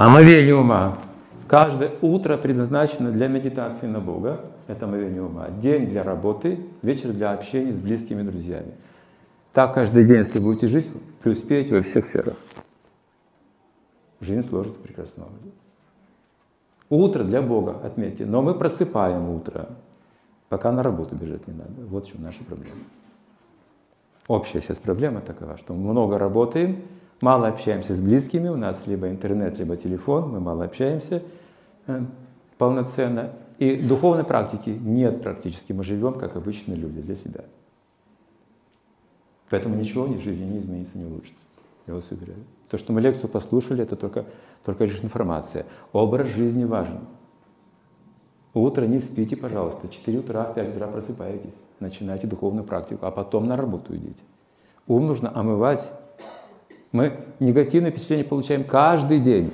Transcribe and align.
Омовение 0.00 0.54
ума. 0.54 0.96
Каждое 1.46 1.92
утро 2.00 2.38
предназначено 2.38 3.12
для 3.12 3.28
медитации 3.28 3.86
на 3.86 4.00
Бога. 4.00 4.40
Это 4.66 4.86
омовение 4.86 5.22
ума. 5.22 5.50
День 5.50 5.90
для 5.90 6.02
работы, 6.02 6.58
вечер 6.80 7.12
для 7.12 7.32
общения 7.32 7.74
с 7.74 7.78
близкими 7.78 8.22
друзьями. 8.22 8.72
Так 9.52 9.74
каждый 9.74 10.06
день, 10.06 10.20
если 10.20 10.38
будете 10.38 10.68
жить, 10.68 10.88
преуспеете 11.22 11.74
во 11.74 11.82
всех 11.82 12.06
сферах. 12.06 12.36
Жизнь 14.22 14.48
сложится 14.48 14.80
прекрасно. 14.80 15.24
Утро 16.88 17.22
для 17.22 17.42
Бога, 17.42 17.76
отметьте. 17.84 18.24
Но 18.24 18.40
мы 18.40 18.54
просыпаем 18.54 19.28
утро. 19.28 19.68
Пока 20.48 20.72
на 20.72 20.82
работу 20.82 21.14
бежать 21.14 21.46
не 21.46 21.52
надо. 21.52 21.74
Вот 21.90 22.06
в 22.06 22.10
чем 22.10 22.22
наша 22.22 22.42
проблема. 22.44 22.80
Общая 24.28 24.62
сейчас 24.62 24.78
проблема 24.78 25.20
такова, 25.20 25.58
что 25.58 25.74
много 25.74 26.16
работаем, 26.16 26.84
мало 27.20 27.48
общаемся 27.48 27.96
с 27.96 28.00
близкими, 28.00 28.48
у 28.48 28.56
нас 28.56 28.86
либо 28.86 29.08
интернет, 29.08 29.58
либо 29.58 29.76
телефон, 29.76 30.30
мы 30.30 30.40
мало 30.40 30.64
общаемся 30.64 31.22
э, 31.86 32.04
полноценно. 32.58 33.32
И 33.58 33.76
духовной 33.76 34.24
практики 34.24 34.70
нет 34.70 35.22
практически, 35.22 35.72
мы 35.72 35.84
живем 35.84 36.14
как 36.14 36.36
обычные 36.36 36.76
люди 36.76 37.00
для 37.00 37.16
себя. 37.16 37.44
Поэтому 39.50 39.74
ничего 39.74 40.04
в 40.04 40.20
жизни 40.20 40.44
не 40.44 40.58
изменится, 40.58 40.96
не 40.96 41.04
улучшится. 41.04 41.42
Я 41.86 41.94
вас 41.94 42.10
уверяю. 42.10 42.44
То, 42.68 42.78
что 42.78 42.92
мы 42.92 43.00
лекцию 43.00 43.28
послушали, 43.28 43.82
это 43.82 43.96
только, 43.96 44.24
только 44.64 44.84
лишь 44.84 45.02
информация. 45.02 45.66
Образ 45.92 46.28
жизни 46.28 46.64
важен. 46.64 47.00
Утро 48.54 48.86
не 48.86 49.00
спите, 49.00 49.36
пожалуйста. 49.36 49.88
4 49.88 50.18
утра, 50.18 50.44
в 50.44 50.54
5 50.54 50.76
утра 50.76 50.86
просыпаетесь. 50.86 51.54
Начинайте 51.80 52.26
духовную 52.26 52.64
практику, 52.64 53.06
а 53.06 53.10
потом 53.10 53.46
на 53.46 53.56
работу 53.56 53.94
идите. 53.94 54.22
Ум 54.86 55.06
нужно 55.06 55.36
омывать. 55.36 55.88
Мы 56.92 57.24
негативное 57.38 57.90
впечатление 57.90 58.24
получаем 58.24 58.64
каждый 58.64 59.20
день. 59.20 59.52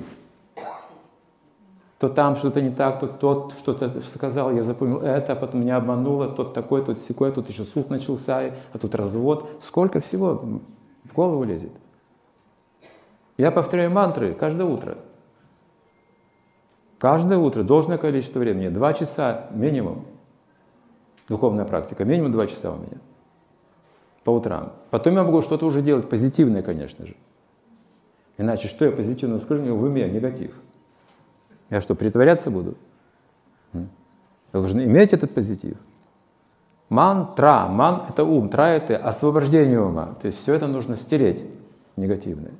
То 1.99 2.09
там 2.09 2.35
что-то 2.35 2.61
не 2.61 2.69
так, 2.69 2.99
то 2.99 3.07
тот 3.07 3.53
что-то 3.57 4.01
сказал, 4.01 4.51
я 4.53 4.63
запомнил 4.63 4.99
это, 4.99 5.33
а 5.33 5.35
потом 5.35 5.61
меня 5.61 5.77
обмануло, 5.77 6.27
тот 6.27 6.53
такой, 6.53 6.85
тот 6.85 6.99
секой, 6.99 7.31
тут 7.31 7.49
еще 7.49 7.63
суд 7.63 7.89
начался, 7.89 8.53
а 8.71 8.77
тут 8.77 8.93
развод. 8.93 9.49
Сколько 9.63 9.99
всего 9.99 10.35
в 11.03 11.13
голову 11.15 11.43
лезет. 11.43 11.71
Я 13.37 13.51
повторяю 13.51 13.91
мантры 13.91 14.33
каждое 14.33 14.65
утро. 14.65 14.97
Каждое 16.99 17.37
утро 17.37 17.63
должное 17.63 17.97
количество 17.97 18.39
времени, 18.39 18.69
два 18.69 18.93
часа 18.93 19.47
минимум. 19.51 20.05
Духовная 21.27 21.65
практика, 21.65 22.05
минимум 22.05 22.31
два 22.31 22.47
часа 22.47 22.71
у 22.71 22.77
меня. 22.77 22.97
По 24.27 24.31
утрам. 24.31 24.73
Потом 24.89 25.13
я 25.13 25.23
могу 25.23 25.41
что-то 25.41 25.65
уже 25.65 25.81
делать 25.81 26.09
позитивное, 26.09 26.61
конечно 26.61 27.05
же. 27.05 27.15
Иначе 28.37 28.67
что 28.67 28.83
я 28.83 28.91
позитивно 28.91 29.39
скажу, 29.39 29.73
в 29.73 29.83
уме 29.83 30.09
негатив. 30.09 30.51
Я 31.69 31.79
что, 31.79 31.95
притворяться 31.95 32.51
буду? 32.51 32.75
Я 33.73 33.85
должен 34.51 34.83
иметь 34.83 35.13
этот 35.13 35.33
позитив. 35.33 35.77
Мантра, 36.89 37.67
ман– 37.69 38.03
это 38.09 38.25
ум, 38.25 38.49
тра– 38.49 38.67
это 38.75 38.97
освобождение 38.97 39.79
ума. 39.79 40.17
То 40.21 40.27
есть 40.27 40.41
все 40.41 40.55
это 40.55 40.67
нужно 40.67 40.97
стереть 40.97 41.45
негативное. 41.95 42.51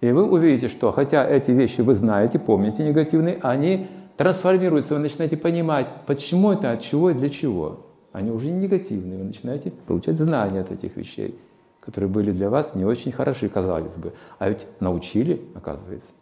И 0.00 0.10
вы 0.12 0.24
увидите, 0.24 0.68
что 0.68 0.92
хотя 0.92 1.28
эти 1.28 1.50
вещи 1.50 1.82
вы 1.82 1.92
знаете, 1.92 2.38
помните 2.38 2.88
негативные, 2.88 3.38
они 3.42 3.86
трансформируются, 4.16 4.94
вы 4.94 5.00
начинаете 5.00 5.36
понимать, 5.36 5.88
почему 6.06 6.52
это, 6.52 6.72
от 6.72 6.80
чего 6.80 7.10
и 7.10 7.14
для 7.14 7.28
чего. 7.28 7.85
Они 8.16 8.30
уже 8.30 8.46
не 8.46 8.60
негативные, 8.60 9.18
вы 9.18 9.24
начинаете 9.24 9.70
получать 9.70 10.16
знания 10.16 10.60
от 10.60 10.72
этих 10.72 10.96
вещей, 10.96 11.38
которые 11.80 12.08
были 12.08 12.32
для 12.32 12.48
вас 12.48 12.74
не 12.74 12.86
очень 12.86 13.12
хороши, 13.12 13.50
казалось 13.50 13.92
бы. 13.92 14.14
А 14.38 14.48
ведь 14.48 14.66
научили, 14.80 15.46
оказывается. 15.54 16.12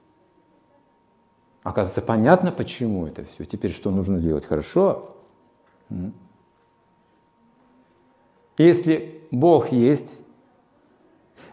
Оказывается, 1.62 2.02
понятно, 2.02 2.50
почему 2.50 3.06
это 3.06 3.24
все. 3.24 3.44
Теперь 3.44 3.70
что 3.70 3.92
нужно 3.92 4.18
делать? 4.18 4.44
Хорошо. 4.44 5.14
Если 8.58 9.22
Бог 9.30 9.70
есть, 9.70 10.16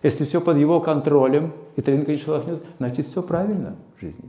если 0.01 0.25
все 0.25 0.41
под 0.41 0.57
Его 0.57 0.79
контролем, 0.79 1.53
и 1.75 1.83
Талинка 1.83 2.13
не 2.13 2.17
шелохнется, 2.17 2.65
значит, 2.79 3.05
все 3.05 3.21
правильно 3.21 3.75
в 3.95 4.01
жизни. 4.01 4.27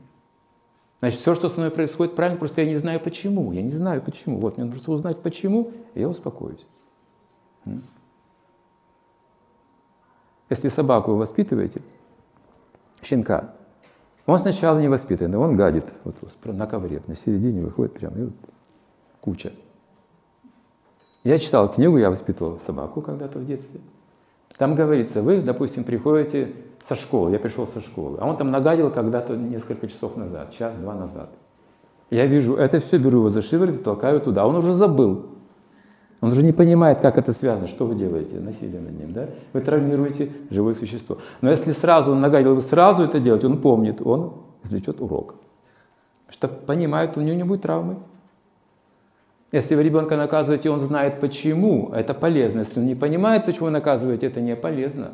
Значит, 1.02 1.18
все, 1.18 1.34
что 1.34 1.48
со 1.48 1.58
мной 1.58 1.72
происходит, 1.72 2.14
правильно, 2.14 2.38
просто 2.38 2.60
я 2.60 2.68
не 2.68 2.76
знаю 2.76 3.00
почему. 3.00 3.50
Я 3.50 3.62
не 3.62 3.72
знаю 3.72 4.00
почему. 4.02 4.38
Вот 4.38 4.56
мне 4.56 4.66
нужно 4.66 4.92
узнать 4.92 5.18
почему, 5.18 5.72
и 5.94 6.00
я 6.00 6.08
успокоюсь. 6.08 6.64
Если 10.48 10.68
собаку 10.68 11.10
вы 11.10 11.18
воспитываете, 11.18 11.82
щенка, 13.02 13.52
он 14.26 14.38
сначала 14.38 14.78
не 14.78 14.86
воспитанный, 14.86 15.38
он 15.38 15.56
гадит 15.56 15.92
вот 16.04 16.14
на 16.44 16.68
ковре, 16.68 17.02
на 17.08 17.16
середине 17.16 17.62
выходит 17.62 17.94
прямо, 17.94 18.18
и 18.18 18.22
вот 18.26 18.34
куча. 19.20 19.52
Я 21.24 21.38
читал 21.38 21.68
книгу, 21.68 21.98
я 21.98 22.10
воспитывал 22.10 22.60
собаку 22.60 23.02
когда-то 23.02 23.40
в 23.40 23.44
детстве. 23.44 23.80
Там 24.62 24.76
говорится, 24.76 25.22
вы, 25.22 25.42
допустим, 25.42 25.82
приходите 25.82 26.52
со 26.86 26.94
школы, 26.94 27.32
я 27.32 27.40
пришел 27.40 27.66
со 27.66 27.80
школы, 27.80 28.18
а 28.20 28.28
он 28.28 28.36
там 28.36 28.52
нагадил 28.52 28.92
когда-то 28.92 29.34
несколько 29.34 29.88
часов 29.88 30.16
назад, 30.16 30.52
час-два 30.52 30.94
назад. 30.94 31.30
Я 32.10 32.26
вижу, 32.26 32.54
это 32.54 32.78
все 32.78 32.98
беру 32.98 33.18
его 33.18 33.30
за 33.30 33.42
шиворот 33.42 33.74
и 33.74 33.78
толкаю 33.78 34.20
туда. 34.20 34.46
Он 34.46 34.54
уже 34.54 34.72
забыл. 34.72 35.26
Он 36.20 36.30
уже 36.30 36.44
не 36.44 36.52
понимает, 36.52 37.00
как 37.00 37.18
это 37.18 37.32
связано, 37.32 37.66
что 37.66 37.86
вы 37.86 37.96
делаете, 37.96 38.38
насилие 38.38 38.80
над 38.80 38.96
ним, 38.96 39.12
да? 39.12 39.30
Вы 39.52 39.62
травмируете 39.62 40.30
живое 40.50 40.74
существо. 40.74 41.18
Но 41.40 41.50
если 41.50 41.72
сразу 41.72 42.12
он 42.12 42.20
нагадил, 42.20 42.54
вы 42.54 42.60
сразу 42.60 43.02
это 43.02 43.18
делаете, 43.18 43.48
он 43.48 43.60
помнит, 43.60 44.00
он 44.00 44.34
извлечет 44.62 45.00
урок. 45.00 45.34
Что 46.28 46.46
понимает, 46.46 47.16
у 47.16 47.20
него 47.20 47.34
не 47.34 47.42
будет 47.42 47.62
травмы. 47.62 47.96
Если 49.52 49.74
вы 49.74 49.82
ребенка 49.82 50.16
наказываете, 50.16 50.70
он 50.70 50.80
знает 50.80 51.20
почему, 51.20 51.90
это 51.90 52.14
полезно. 52.14 52.60
Если 52.60 52.80
он 52.80 52.86
не 52.86 52.94
понимает, 52.94 53.44
почему 53.44 53.66
вы 53.66 53.70
наказываете, 53.70 54.26
это 54.26 54.40
не 54.40 54.56
полезно. 54.56 55.12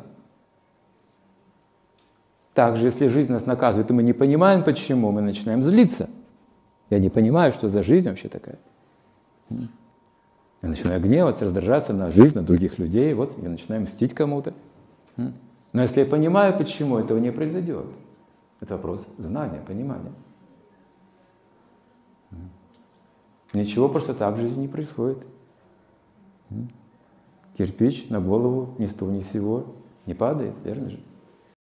Также, 2.53 2.85
если 2.85 3.07
жизнь 3.07 3.31
нас 3.31 3.45
наказывает, 3.45 3.89
и 3.91 3.93
мы 3.93 4.01
не 4.01 4.13
понимаем, 4.13 4.63
почему, 4.63 5.11
мы 5.11 5.21
начинаем 5.21 5.61
злиться. 5.61 6.09
Я 6.89 6.99
не 6.99 7.09
понимаю, 7.09 7.51
что 7.51 7.67
за 7.67 7.83
жизнь 7.83 8.07
вообще 8.07 8.29
такая. 8.29 8.57
Я 9.49 10.67
начинаю 10.69 11.01
гневаться, 11.01 11.45
раздражаться 11.45 11.93
на 11.93 12.09
жизнь, 12.09 12.35
на 12.35 12.43
других 12.43 12.79
людей, 12.79 13.13
вот 13.13 13.37
я 13.41 13.49
начинаю 13.49 13.83
мстить 13.83 14.13
кому-то. 14.13 14.53
Но 15.17 15.81
если 15.81 15.99
я 15.99 16.05
понимаю, 16.05 16.57
почему 16.57 16.97
этого 16.97 17.19
не 17.19 17.31
произойдет, 17.31 17.87
это 18.61 18.75
вопрос 18.75 19.05
знания, 19.17 19.61
понимания. 19.65 20.13
Ничего 23.53 23.89
просто 23.89 24.13
так 24.13 24.35
в 24.35 24.41
жизни 24.41 24.61
не 24.61 24.67
происходит. 24.67 25.25
Кирпич 27.57 28.09
на 28.09 28.21
голову 28.21 28.75
ни 28.77 28.85
с 28.85 28.93
того 28.93 29.11
ни 29.11 29.21
с 29.21 29.31
сего 29.31 29.65
не 30.05 30.13
падает, 30.13 30.53
верно 30.63 30.89
же? 30.89 30.99